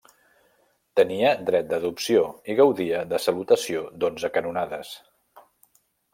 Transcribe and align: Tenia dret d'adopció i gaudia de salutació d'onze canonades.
Tenia 0.99 1.33
dret 1.49 1.67
d'adopció 1.73 2.23
i 2.53 2.57
gaudia 2.61 3.03
de 3.13 3.21
salutació 3.27 3.85
d'onze 4.01 4.33
canonades. 4.39 4.97